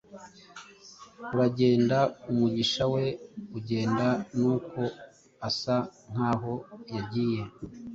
aragenda, 1.31 1.97
umugisha 2.31 2.83
we 2.93 3.05
ugenda, 3.57 4.07
nuko 4.39 4.81
asa 5.47 5.75
nkaho 6.11 6.53
yagiye: 6.95 7.41